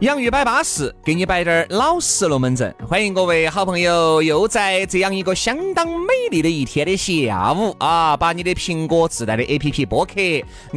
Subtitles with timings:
[0.00, 2.72] 洋芋摆巴适，给你摆点儿老实龙门阵。
[2.86, 10.12] 欢迎各位好朋友，又在这样一个相当美丽的一天的下午啊，把你的苹果自带的 APP 播客、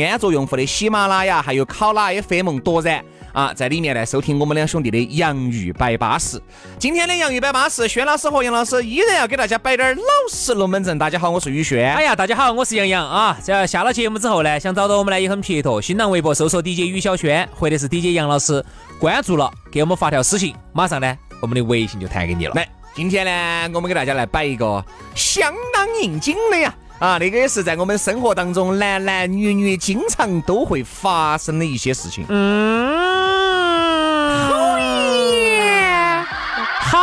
[0.04, 3.06] 安卓用户的喜马拉雅，还有考拉 FM 多然。
[3.32, 6.42] 啊，在里面来收听我们两兄弟的洋芋摆巴士。
[6.78, 10.98] 今天的洋芋摆巴士，轩老师和杨老师依然要给大家摆点儿老实龙门阵。
[10.98, 11.94] 大家好，我是宇轩。
[11.94, 13.38] 哎呀，大家好，我是杨洋啊。
[13.42, 15.82] 这下了节目之后呢，想找到我们呢也很撇脱。
[15.82, 18.62] 新浪微博搜索 DJ 于小轩，或者是 DJ 杨老师，
[19.02, 22.54] 关注了给我们发条私信，马上呢我们的微信就弹给你了。
[22.54, 24.86] 来，今天呢我们给大家来摆一个
[25.16, 26.72] 相当应景的呀。
[27.00, 32.24] 啊，那个也是在我们生活当中男男女女经常都会发生的一些事情。
[32.30, 32.88] 嗯，
[34.48, 36.24] 好耶，
[36.80, 37.00] 好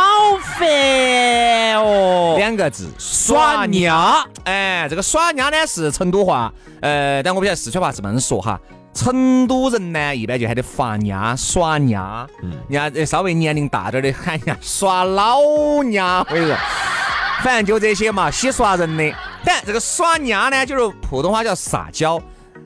[0.57, 4.25] 烦哦，两个字，耍娘。
[4.45, 8.57] 哎，这个耍娘呢是成都话，呃，但我不晓得四川话是不是说哈。
[8.93, 15.39] 成都人呢，一般就喊的发娘、耍娘，嗯，人家稍微年龄大点的喊人家耍老
[15.83, 16.57] 娘，或者是，
[17.43, 19.13] 反正就这些嘛，洗耍人的。
[19.45, 22.21] 但这个耍娘呢，就是普通话叫撒娇。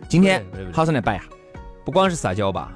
[0.10, 1.26] 今天好生来摆一下，
[1.86, 2.72] 不光是撒娇吧？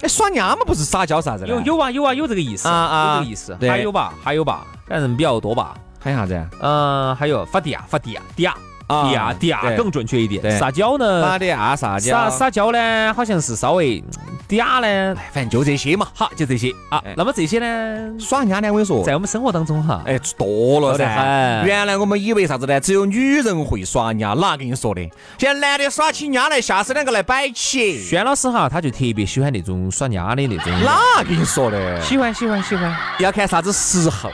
[0.00, 1.48] 哎，耍娘嘛，不是撒娇啥子的？
[1.48, 3.56] 有有啊有啊有这个意思啊啊，有这个意思。
[3.60, 5.74] 还有吧还有吧，反正比较多吧。
[6.00, 6.48] 还有啥子？
[6.60, 8.52] 嗯，还有发嗲发嗲嗲。
[8.92, 11.22] 嗲嗲更准确一点，撒娇呢？
[11.22, 13.14] 撒嗲撒娇，撒撒娇呢？
[13.14, 14.02] 好像是稍微
[14.48, 16.06] 嗲呢，反正就这些嘛。
[16.14, 17.02] 好，就这些啊。
[17.16, 18.20] 那么这些呢？
[18.20, 18.68] 耍娘呢？
[18.68, 21.62] 我跟你说，在我们生活当中哈，哎，多了噻。
[21.64, 22.78] 原来我们以为啥子呢？
[22.80, 25.00] 只有女人会耍娘，哪跟你说的？
[25.38, 28.02] 现在男的耍起娘来，下次两个来摆起。
[28.02, 30.72] 轩老师哈，他就特别喜欢那种耍丫的那种。
[30.82, 32.00] 哪跟你说的？
[32.00, 34.30] 喜欢喜欢喜欢，要看啥子时候。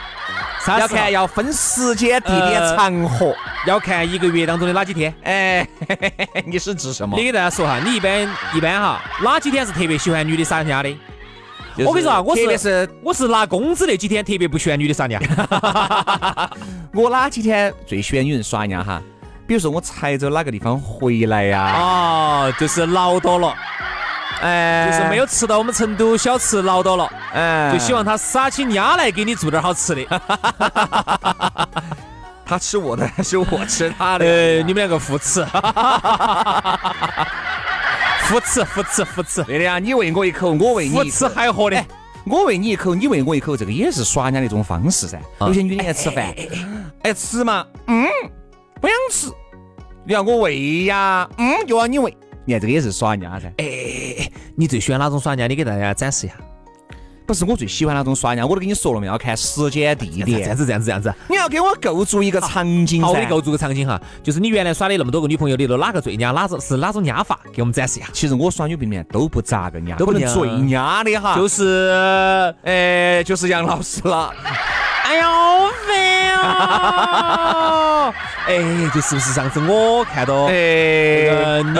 [0.76, 3.34] 要看要分时间、地点、场合，
[3.66, 5.14] 要看一个月当中的哪几天。
[5.22, 5.66] 哎，
[6.44, 7.16] 你是指什么？
[7.16, 10.94] 你给大家说哈，你一般一般哈，哪几天是特别喜欢女的撒家的？
[11.86, 15.22] 我跟你说啊，我是我是拿工资那几天特别不喜欢女的撒娘。
[16.92, 19.00] 我哪几天最喜欢女人耍娘哈？
[19.46, 21.74] 比如说我才走哪个地方回来呀？
[21.78, 23.54] 哦，就是唠叨了。
[24.40, 30.04] 哎，就是没有吃到我们成都小吃，唠叨了，哎，就希望他撒起娘来给你做点好吃的。
[32.46, 34.24] 他吃我的还是我吃他的？
[34.24, 35.44] 呃，你们两个互吃，
[38.30, 39.42] 互吃，互吃，互吃。
[39.44, 41.84] 对的呀，你喂我一口，我喂你，互吃还喝的。
[42.24, 45.18] 我喂你一口，你喂我一口，这个也是耍娘的一种方式噻。
[45.40, 46.34] 有些女的爱吃饭，
[47.02, 48.06] 哎，吃嘛，嗯，
[48.80, 49.30] 不想吃，
[50.06, 52.16] 你要我喂呀，嗯，就要你喂。
[52.48, 55.46] 你看这个也是耍家噻，哎哎哎，你最喜欢哪种耍家？
[55.46, 56.36] 你给大家展示一下。
[57.26, 60.40] 不是我最喜欢哪种耍家，我都跟你说了嘛，要看时间地点。
[60.40, 61.12] 这样子，这样子，这样子。
[61.28, 66.34] 你要给我构筑一个场景好，我给构筑个场景哈，就是你原来耍的那么多个女朋友里头，哪个最娘？
[66.34, 67.38] 哪种是哪种娘法？
[67.52, 68.08] 给我们展示一下。
[68.14, 71.36] 其实我耍女朋友都不咋个娘，都不能最娘的哈。
[71.36, 74.32] 就是，哎，就是杨老师了。
[75.04, 75.68] 哎呀，好
[78.48, 81.78] 哎，就是不是上次我看到哎，你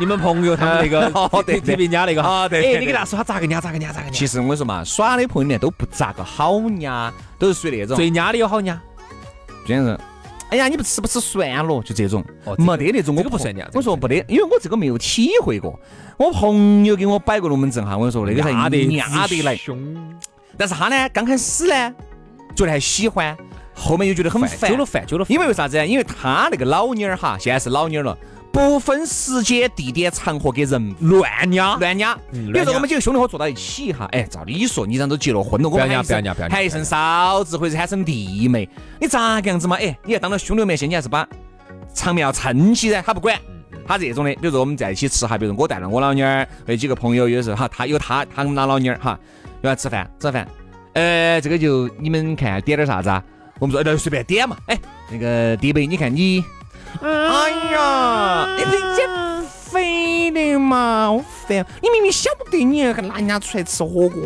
[0.00, 1.10] 你们朋友他们那个
[1.42, 2.48] 对特别娘那个哈？
[2.48, 4.12] 对，哎，你给他说他咋个娘咋个娘咋个娘？
[4.12, 8.78] 其实我跟你说嘛，耍的朋友里面都不咋个好娘，都是属于那种最娘的有好娘，
[9.66, 9.98] 这样子。
[10.50, 12.24] 哎呀，你不吃不吃算了，就这种，
[12.58, 13.16] 没得那种。
[13.16, 13.68] 这个不算娘。
[13.72, 15.76] 我说没得，因为我这个没有体会过。
[16.16, 19.58] 我朋友给我摆过龙门阵哈，我跟你说那个才娘得来。
[20.56, 21.92] 但是他呢，刚开始呢。
[22.54, 23.36] 觉得还喜欢，
[23.74, 25.26] 后面又觉得很烦，久了烦，久了。
[25.28, 25.86] 因为为啥子？
[25.86, 28.16] 因为他那个老妞儿哈，现在是老妞儿了，
[28.52, 32.14] 不分时间、地点、场合给人乱压乱压。
[32.30, 38.68] 比如说我们几个兄弟伙坐到一起哈，哎，照理说你这样都结了婚了，我们喊一喊一声嫂子或者喊声弟妹，
[39.00, 39.76] 你咋个样子嘛？
[39.76, 41.26] 哎，你要当到兄弟面前，你还是把
[41.92, 43.02] 场面要撑起噻。
[43.02, 43.38] 他不管，
[43.86, 49.18] 他这种的，比如说我们在一起吃哈，比如说我带了我老妞儿，或者几个朋友，有时候哈，他有他他们拿老妞儿哈，
[49.62, 50.46] 要吃饭吃饭。
[50.92, 53.20] 呃，这个就你们看点点啥子啊？
[53.64, 54.54] 我们说那随便点嘛。
[54.66, 54.78] 哎，
[55.10, 56.44] 那个弟妹，你看你，
[57.00, 58.64] 哎呀，你
[58.94, 59.08] 减
[59.46, 61.18] 肥的嘛，好
[61.48, 61.64] 烦！
[61.80, 64.22] 你明明晓得你还拉人家出来吃火锅，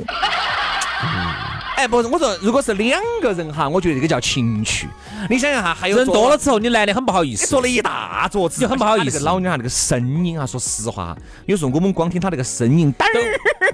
[1.76, 4.88] 哎，不是，我说如果是两个人哈，我觉得这个叫情趣。
[5.30, 9.18] 你想想哈，还有人多了之后，你男的很不好意思，说了一大桌子，就很不好意思。
[9.18, 12.92] 那个老娘那个声音啊，说实话，有时候我们光听他那个声音，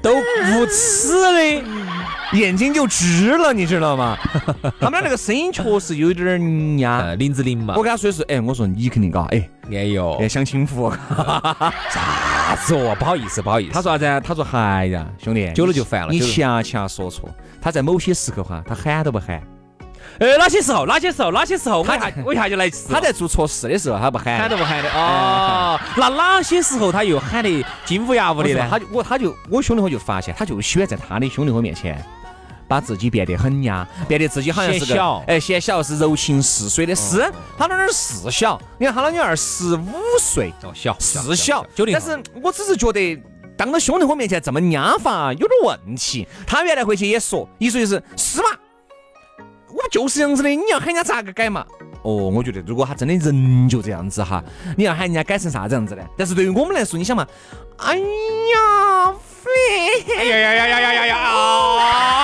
[0.02, 1.64] 都都无耻的，
[2.32, 4.16] 眼睛就直了，你知道吗？
[4.80, 7.74] 他们那个声音确实有点儿呀，林志玲嘛。
[7.76, 10.90] 我跟他说的是，哎，我说你肯定嘎，哎，哎呦，哎，享清福，
[11.90, 12.96] 啥子哦？
[12.98, 13.72] 不好意思，不好意思。
[13.72, 14.26] 他说啥子？
[14.26, 16.08] 他说嗨呀，兄弟，久了就烦了。
[16.10, 17.28] 你恰恰说错。
[17.60, 19.40] 他在某些时刻哈，他喊都不喊。
[20.18, 20.86] 呃，哪些时候？
[20.86, 21.32] 哪些时候？
[21.32, 21.82] 哪些时候？
[21.82, 24.88] 我一下我一下就来他在做错事的时候，他不喊，喊都不喊的。
[24.90, 28.66] 哦，那哪些时候他又喊的金乌牙乌的呢？
[28.70, 32.02] 他就我他就我兄弟伙就发现，他就喜欢在他的兄弟伙面前
[32.68, 36.94] 把自己变得很呀，变得自己好像是个哎显小是柔情似水的。
[36.94, 43.20] 是，他那儿是小，你看他老女儿十五岁，哦小是小，但是我只是觉得。
[43.56, 46.26] 当着兄弟伙面前这么压法有点问题。
[46.44, 48.53] 他原来回去也说，一说就是是嘛，我
[49.94, 51.64] 就是这样子的，你要喊人家咋个改嘛？
[52.02, 54.42] 哦，我觉得如果他真的人就这样子哈，
[54.76, 56.02] 你要喊人家改成啥子样子呢？
[56.18, 57.24] 但是对于我们来说，你想嘛，
[57.76, 59.50] 哎呀，飞，
[60.18, 61.16] 哎呀呀呀呀呀呀呀，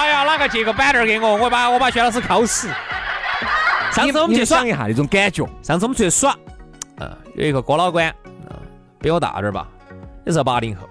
[0.00, 1.36] 哎呀，哪个借个板凳给我？
[1.36, 2.68] 我把我把薛老师铐死。
[3.92, 6.36] 上次我们去想一下那种感觉，上次我们出去耍，
[6.98, 8.12] 嗯，有一个郭老倌，
[8.48, 8.56] 嗯，
[8.98, 9.68] 比我大点儿吧，
[10.26, 10.88] 也是八零后。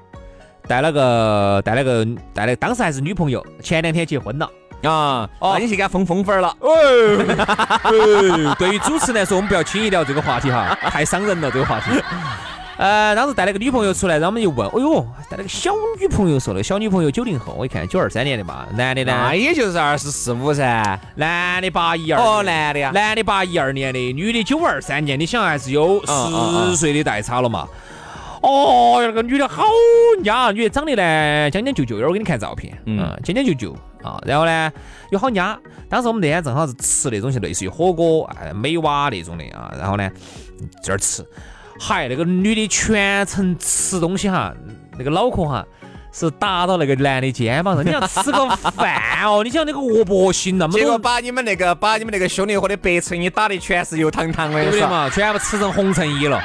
[0.66, 4.50] 带了个带了个带了，当时还是女朋友，前两天结婚了
[4.84, 5.30] 啊！
[5.42, 6.56] 那你去给他封封粉了？
[6.60, 11.92] 哦，对于主持人来说，我们不要轻易聊这个话题哈， 太伤人了这个话题。
[12.78, 19.12] 呃，当时带了个女朋友出来，然后我们就问，哎呦，带了个小女朋友，说那个小女朋友九零后，我一看九二三年的嘛，男的呢？
[19.12, 27.68] 那也就是二十四五噻，男的八一二，哦，男的呀，男的八一二年的，女的九二三年，你想还是有十岁的代差了嘛？
[28.42, 29.64] 哦哟，那个女的好
[30.24, 34.72] 嗲，女的长得呢将将就就，一会儿我给你看照片，嗯，将将就就啊，然后呢
[35.12, 35.58] 又好嗲。
[35.90, 40.10] 当时我们那天正好是吃那种像类似于火锅、哎美蛙那种的啊，然后呢
[40.84, 41.26] 这儿吃，
[41.80, 44.54] 嗨，那个女的全程吃东西哈，
[44.98, 45.66] 那个脑壳哈
[46.12, 55.10] 是搭到那个男的肩膀上，你要吃个饭哦， 你想那个恶不恶心那么多，结果把你们那个把你们那个兄弟伙的白衬衣打的全是油汤汤的，对不对嘛？
[55.10, 56.42] 全部吃成红衬衣了。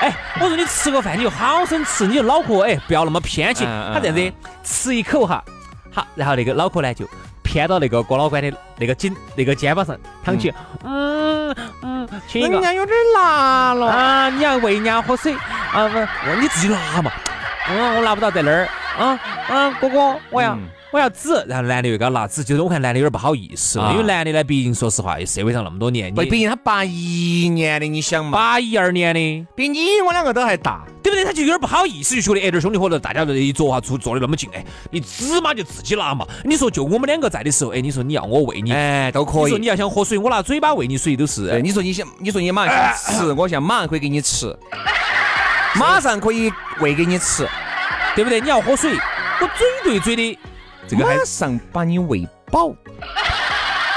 [0.00, 3.64] 哎，我说你吃个饭，你就好生吃，你就脑壳哎，不要那么偏激。
[3.64, 4.32] 他这样子
[4.64, 5.44] 吃一口哈，
[5.92, 7.06] 好，然后那个脑壳呢就
[7.42, 10.52] 偏到那个郭老倌的那个颈那个肩膀上躺起。
[10.84, 12.52] 嗯嗯，亲一个。
[12.52, 14.30] 人家有点辣了啊！
[14.30, 15.34] 你要喂人家喝水
[15.72, 15.88] 啊？
[15.88, 17.10] 不，你自己拿嘛。
[17.68, 18.68] 嗯，我拿不到在那儿。
[18.98, 19.18] 啊
[19.50, 20.56] 啊，哥哥，我要。
[20.92, 31.24] 我要纸，然后男的又给他拿纸，就是我看男的有点不好意思，因为男的呢，毕竟说实话，社会上那么多年，毕竟他八一年的，你想嘛，八一二年的，比你我两个都还大，对不对？
[31.24, 36.26] 他就有点不好意思，就觉得哎，这兄弟伙子，大家这一坐哈，坐坐的那么近，哎，你纸嘛就自己拿嘛。
[36.44, 39.44] 你说就我们两个在的时候，哎，你说你要我喂你，哎，都可以。
[39.44, 41.60] 你说你要想喝水，我拿嘴巴喂你水都是。
[41.60, 44.52] 你说你想，你说你马上想吃，我想马上可以给你吃，
[45.76, 47.46] 马上可以喂给你吃，
[48.16, 48.40] 对不对？
[48.40, 48.98] 你要喝水，
[49.40, 50.38] 我嘴对嘴的。
[50.88, 52.72] 这个马上把你喂饱。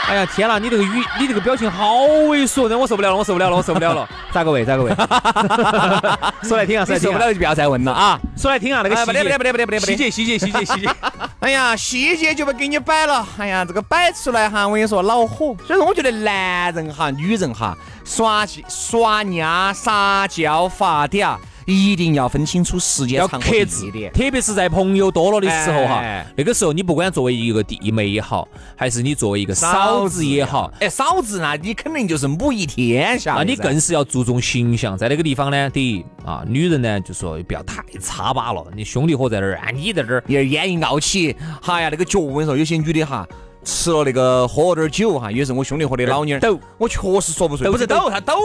[0.06, 4.08] 哎呀天哪，你这个语，你这个表情好猥琐，让我受不了了，我受不了了，我受不了了。
[4.34, 4.66] 咋个喂？
[4.66, 4.92] 咋个喂？
[6.44, 7.10] 说来听啊，说来听。
[7.10, 8.20] 受不了就不要再问了啊！
[8.36, 10.90] 说来听啊，那个细节，不得不得不得不得不得，细节细节细节细节。
[11.40, 13.26] 哎呀，细节就不给你摆了。
[13.38, 15.56] 哎呀，这个摆出来哈，我跟你说恼火。
[15.66, 21.38] 所以说，我觉得男人哈、女人哈，耍耍娘、撒娇、发嗲。
[21.66, 26.04] 一定要分清楚时间长和地点，特别是在朋友多了的时候哈，
[26.36, 43.28] 那个时候你不管作为一个弟妹也好，还是你作为一个嫂子也好，哎，嫂子那你肯定就是母仪天下，那你更是要注重形象，在那个地方呢，第一啊，女人呢就说不要太差把了，你兄弟伙在那儿啊，你在这儿，你眼一傲起，哈呀，那个脚，我跟你说，有些女的哈。
[43.64, 48.36] 吃了那个喝了点酒哈，也是我兄弟伙的老妞抖，我确实说不出，不是抖，他抖，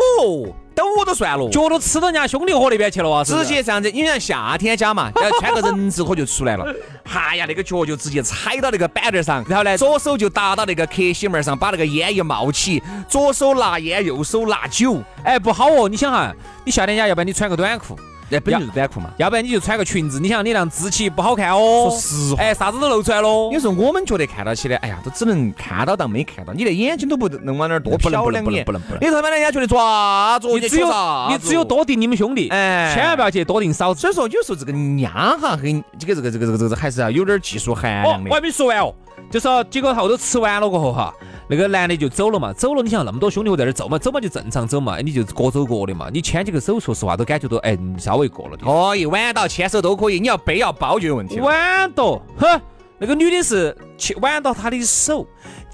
[0.75, 3.25] 抖我都算了，脚都吃到人家兄弟伙那边去了啊！
[3.25, 6.64] 直接这样子，因为夏天家嘛， 要穿个人字拖就出来了。
[7.04, 15.88] 哎呀，那个脚就直接踩到那个板凳上，然后呢，左手就搭到那个客席门上，把那个烟一冒起，左手拿烟，右手拿酒，哎，不好哦！
[15.88, 16.32] 你想哈，
[16.64, 17.96] 你夏天家要不然你穿个短裤。
[18.30, 20.20] 那本就是短裤嘛，要不然你就穿个裙子。
[20.20, 21.88] 你想，你那样支起不好看哦。
[21.88, 23.50] 说实话，哎，啥子都露出来喽。
[23.52, 26.52] 有时候我们觉得看到起的，哎呀，都只能看到当没看到。
[26.52, 28.99] 你的眼睛都不能往那儿多瞟两眼，不能不能。
[29.00, 30.88] 你他妈人家觉得抓住你只有
[31.30, 34.00] 你只有多盯你们兄弟，哎，千万不要去多盯嫂子。
[34.00, 38.30] 所以说，有时候这个娘哈，很这个这个这个这个这个还是要有点技术含量的。
[38.30, 38.94] 我还没说完哦，
[39.30, 41.12] 就说结果后头吃完了过后哈。
[41.48, 48.70] 那个男的就走了嘛，走了，你想那么多兄弟伙在这儿走嘛，走嘛就正常走嘛，你就各走各的嘛，你牵几个手，说实话都感觉到哎稍微过了点。
[48.70, 51.40] 可以，挽到牵手都可以，你要背要包就有问题。
[51.40, 52.60] 挽到，哼，
[52.98, 55.26] 那个女的是去挽到他的手。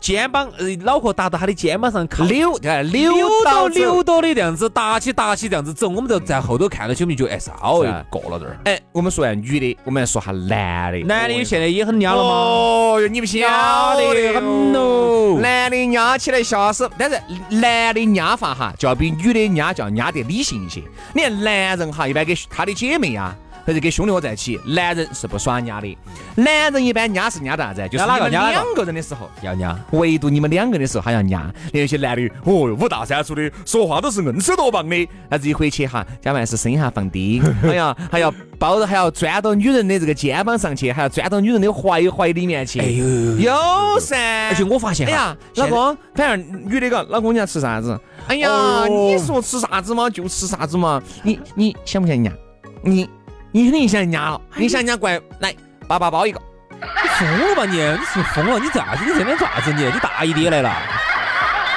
[0.05, 8.61] 肩膀呃，脑壳搭到他的肩膀上，扭扭到扭到的这样子，搭起搭起这样子走，我们就在后头看到起，我们就哎稍微过了点儿。
[8.65, 10.99] 哎，我们说下女的，我们来说下男的。
[11.07, 12.29] 男的现在也很娘了吗？
[12.29, 13.49] 哦哟，你不晓
[13.97, 15.39] 得很喽。
[15.41, 17.19] 男的娘起来吓死，但是
[17.49, 20.83] 男的娘法哈，就要比女的娘叫娘得理性一些。
[21.15, 23.35] 你看男人哈，一般给他的姐妹啊。
[23.67, 25.99] 或者跟兄弟伙在一起，男人是不耍娘的。
[26.37, 27.87] 男人一般娘是娘啥子？
[27.89, 31.53] 就是你们两个人的时候要娘，唯独你们两个人的时候还要娘。
[31.73, 35.09] 那些男的，哦，五大三粗的，说话都是硬扯多棒的。
[35.29, 42.81] 那子一回去哈，加完是声音哈放低，哎呀，还要抱着，还要钻到女人的这个肩膀上去，还要钻到女人的怀怀里面去。
[42.81, 44.49] 哎呦，有噻。
[44.49, 47.99] 而且我发现，哎呀，老公，反正女的个，老公你要吃啥子？
[48.27, 51.03] 哎呀，你说吃啥子嘛，就吃啥子嘛。
[51.23, 52.35] 你你想不想娘？
[52.83, 53.09] 你？
[53.55, 55.55] 你肯定想人家了，你想人家过来，来，
[55.87, 56.41] 爸爸包一个。
[56.73, 57.77] 你疯了吧你？
[57.77, 58.59] 你是不是疯了？
[58.59, 59.05] 你咋子？
[59.07, 59.85] 你这边咋子你？
[59.85, 60.73] 你大姨爹来了？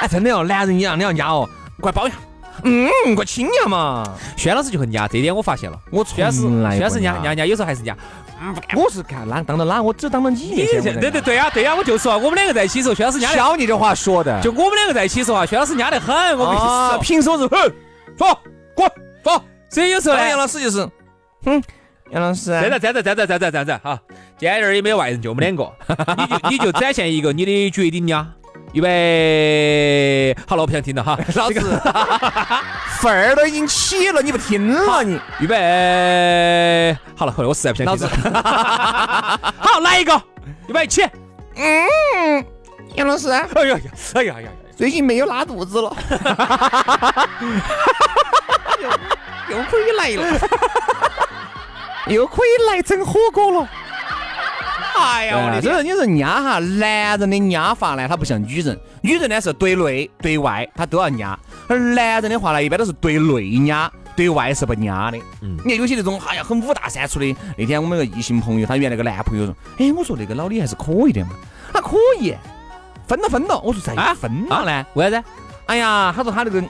[0.00, 2.16] 哎，真的哦，男人一样，你要压哦，过来抱一下。
[2.64, 4.12] 嗯，过亲一下嘛。
[4.36, 5.78] 轩老师就很压，这点我发现了。
[5.92, 6.40] 我轩是
[6.76, 7.96] 轩是压压压，有时候还是压。
[8.42, 10.98] 嗯，我是看哪当到哪，我只当到你面前。
[10.98, 13.32] 对对对呀对呀，我就说我们两个在一起时候，轩老师压。
[13.36, 14.42] 教你这话说的。
[14.42, 16.12] 就我们两个在一起时候啊，轩老师压得很。
[16.36, 17.72] 我跟你说，凭什么是哼？
[18.18, 18.36] 说
[18.74, 18.90] 滚
[19.22, 19.40] 走。
[19.70, 20.88] 所以有时候杨老师就是，
[21.48, 21.62] 哼。
[22.10, 24.00] 杨老师，站着站着站着站着站着哈，
[24.38, 25.70] 今天这儿也没有外人，就我们两个，
[26.16, 28.26] 你就你就展现一个你的绝顶呀，
[28.72, 31.60] 预备，好了，我不想听了哈， 老子
[33.02, 38.40] 份 儿都已经起了，你不听了你，预备，好了，后来我实在不想听了，
[39.60, 40.18] 好来一个，
[40.66, 41.02] 预备起，
[41.56, 42.42] 嗯，
[42.94, 43.80] 杨老师，哎呀呀，
[44.14, 45.94] 哎呀呀，最近没有拉肚子了，
[48.80, 48.88] 又
[49.58, 50.40] 又可以来了。
[52.08, 53.68] 又可以来整火锅了。
[54.98, 61.38] 哎呀，我的这你说人家哈，男人的压法呢，他不像女人，女人呢是对内对外他都要压，
[61.68, 65.18] 而男人的话呢，一般都是对内压，对外是不压的。
[65.42, 71.30] 嗯，你看有些那种哎呀很五大三粗的，那天我们个异性朋友，他原来个男朋友说，哎，我说那个老李还是可以的嘛，
[71.72, 72.34] 他可以，
[73.06, 74.86] 分了分了，我说再分了呢？
[74.94, 75.24] 为啥子？
[75.66, 76.64] 哎呀，他说他那个。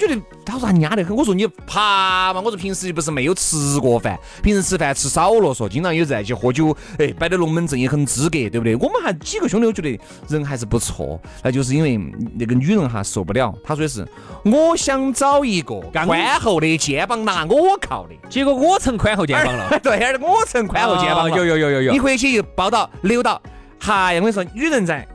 [0.00, 1.14] 觉得他说他压得很。
[1.14, 2.40] 我说你爬嘛？
[2.40, 8.74] 我说平时不是没有吃过饭，平时吃饭吃少了，说经常有在一起喝酒，哎，摆的龙门阵也很资格，对不对？
[8.76, 11.20] 我们还几个兄弟，我觉得人还是不错。
[11.42, 12.00] 那就是因为
[12.38, 14.06] 那个女人哈受不了，她说的是
[14.44, 19.78] 我想找一个宽厚的肩膀拿我靠的，结果我成宽厚肩膀了。
[19.82, 21.36] 对，我成宽厚肩膀了。
[21.36, 21.92] 有有有有有。
[21.92, 23.40] 你回去又抱到溜到，
[23.78, 25.06] 嗨，我跟你说，女人在。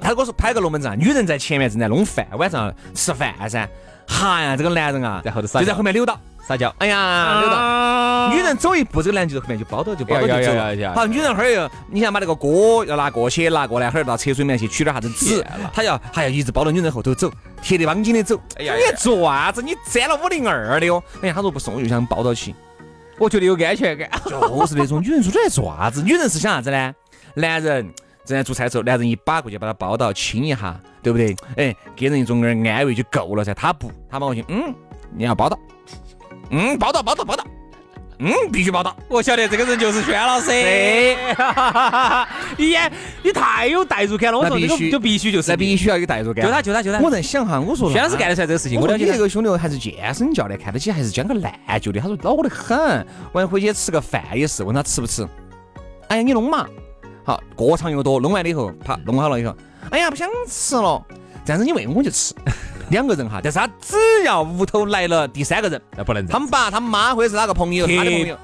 [0.00, 3.68] 他跟我说拍个龙门阵，女人在前面正在弄饭，晚上吃饭噻。
[4.06, 6.72] 哈呀，这个男人啊，在后头撒，就在后面溜达撒娇。
[6.78, 8.30] 哎呀，溜达。
[8.32, 10.52] 女人走一步，这个男就在后面就包到，就包到就走。
[10.94, 18.40] 好，女人哈儿又，你想把那个锅要拿过去，拿过来，哈儿到厕所里面去取点啥子纸， 他要还要一直包到女人后头走，铁的绑紧的走。
[18.58, 19.60] 哎呀，你做啥子？
[19.62, 21.02] 你沾了五零二的哦。
[21.22, 22.54] 哎呀，他说不送，我就想抱到起，
[23.18, 24.08] 我觉得有安全感。
[24.24, 26.02] 就是那种女人说出来做啥子？
[26.02, 26.94] 女人是想啥子呢？
[27.34, 27.92] 男人。
[28.24, 31.36] 正在做菜的时候，男人一把过去把他抱到亲一下，对不对？
[31.56, 33.54] 哎，给人一种点安慰就够了噻。
[33.54, 34.44] 他不，他蛮高兴。
[34.48, 34.74] 嗯，
[35.14, 35.56] 你要报道，
[36.50, 37.46] 嗯，报道，报道，报道，
[38.18, 38.96] 嗯，必须报道。
[39.08, 40.50] 我晓得这个人就是轩老师。
[42.58, 42.76] 你
[43.22, 44.38] 你太有代入感了。
[44.40, 46.44] 我说这个就必须就是，那必须要有代入感。
[46.44, 46.98] 就他就他就他。
[46.98, 48.80] 我在想哈，我说轩老师干得出来这个事情。
[48.80, 52.00] 我了解这个兄弟还是健身教练，看得起还是讲个烂旧的。
[52.00, 53.06] 他说恼火得很。
[53.32, 55.24] 晚回去吃个饭也是，问他吃不吃？
[56.08, 56.66] 哎呀，你弄嘛。
[57.26, 59.52] 好，过场又多，弄完了以后，啪，弄好了以后，
[59.90, 61.04] 哎呀，不想吃了。
[61.44, 62.32] 这样子你喂我就吃，
[62.90, 63.40] 两个人哈。
[63.42, 66.24] 但是他只要屋头来了第三个人，那不能。
[66.28, 68.38] 他们爸、他们妈或者是哪个朋友，他的朋友。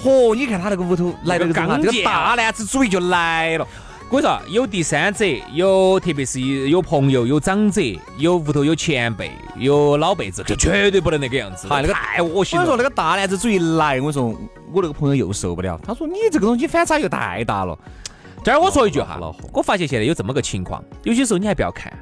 [0.00, 3.66] 嚯，你看他那个屋头来了个人这个大男子主义就来了。
[4.10, 7.80] 我说有第三者，有特别是有朋友、有长者、
[8.16, 11.66] 有屋头有前辈、有老辈子，就绝对不能那个样子。
[11.68, 12.64] 那个太恶心了。
[12.64, 14.24] 我说那个大男子主义来，我说
[14.72, 15.76] 我那个朋友又受不了。
[15.84, 17.76] 他说你这个东西反差又太大了。
[18.42, 19.18] 这儿我说一句哈，
[19.52, 21.92] 我发现现在有这么个情况，有些时候你还不要看，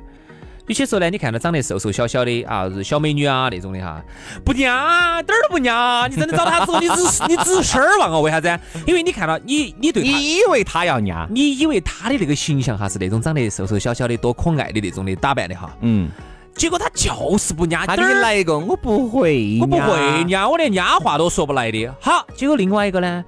[0.67, 4.01] 有些时候呢，你看到长得瘦瘦小小的啊，小美女啊那种的哈，
[4.45, 4.77] 不娘，
[5.25, 6.95] 点儿都不娘，你真的找她之后，你只
[7.29, 8.59] 你只是儿忘了，为啥子？
[8.87, 16.09] 因为你看到你你对，你以为她要娘，你以为她的那个形象哈是那种长得瘦瘦小小的多可爱的那种的打扮的哈，嗯。
[16.55, 21.87] 结果他就是不压，他给你来一个，我不会，我不会娘，我连压话都说不来的。
[22.01, 23.25] 好，结果另外一个呢，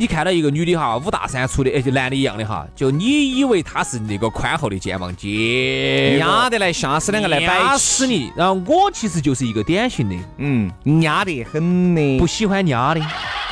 [0.00, 8.32] 你看到一个女的哈，五大三粗的，哎，就男的一样的哈，就你以为她是那个宽厚的肩膀，接压得来吓死两个来摆死你。
[8.34, 13.00] 然后我其实就是一个典型的，嗯，压得很的，不喜欢压的，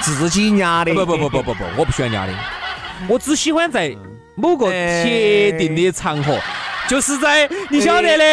[0.00, 0.94] 自己压的。
[0.94, 2.32] 不不不不不不，我不喜欢压的。
[3.06, 3.94] 我只喜欢在
[4.34, 6.34] 某个特定的场合。
[6.88, 8.24] 就是在你晓得的，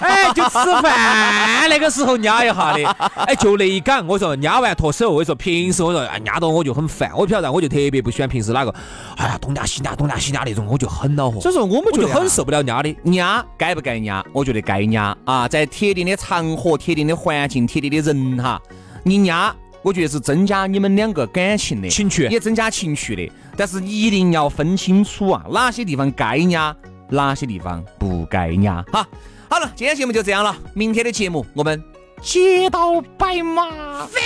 [0.00, 2.84] 哎，就吃饭那个时候压一下的，
[3.26, 8.74] 哎，就那一杆，我说压完脱手，我说平时我说哎压到我就很烦，我晓得，我就特别不喜欢平时哪个，
[9.16, 11.40] 哎呀东压西压东压西压那种，我就很恼火。
[11.40, 14.24] 所以说我们就很受不了压的，压该不该压？
[14.32, 18.60] 我觉得该压啊，在特定的场合、特定的环境、特定的人哈，
[19.04, 23.32] 你压，我觉得是增加你们两个感情的情趣，也增加情趣的。
[23.56, 26.74] 但是一定要分清楚啊，哪些地方该压。
[27.12, 28.82] 哪些地方不该压？
[28.92, 29.06] 哈，
[29.48, 30.56] 好了，今天节目就这样了。
[30.74, 31.82] 明天的节目我们
[32.20, 34.20] 接到白马，饭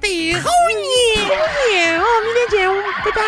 [0.00, 1.34] 得好年，好
[1.70, 2.04] 年哦！
[2.24, 2.68] 明天见，
[3.04, 3.22] 拜拜。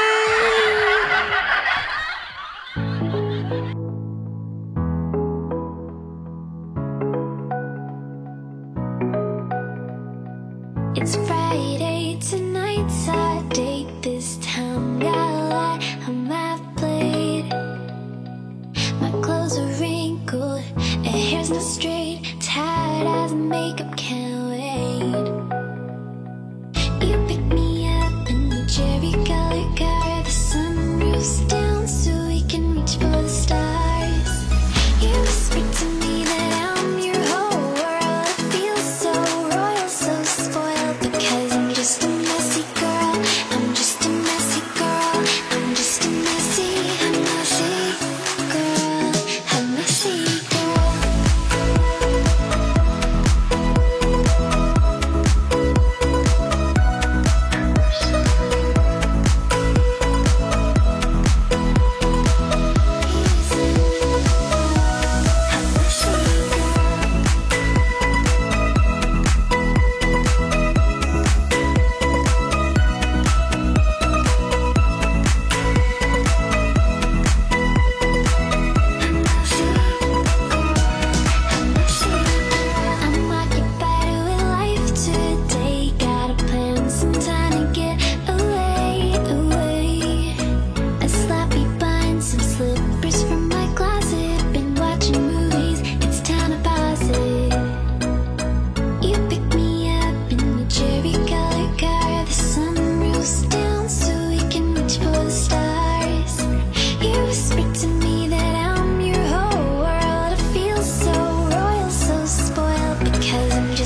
[21.46, 23.95] In the street, tired as makeup.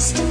[0.01, 0.30] just